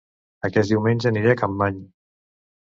Aquest 0.47 0.71
diumenge 0.73 1.11
aniré 1.11 1.35
a 1.35 1.37
Capmany 1.43 1.79